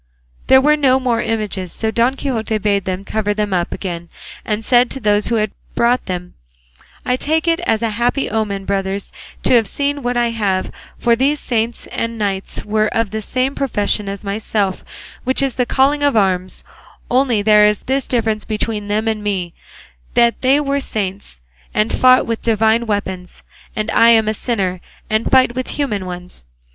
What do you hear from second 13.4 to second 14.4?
profession as